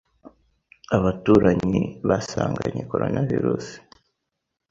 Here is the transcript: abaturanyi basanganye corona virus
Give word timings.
abaturanyi 0.97 1.81
basanganye 2.07 2.81
corona 2.89 3.19
virus 3.29 3.65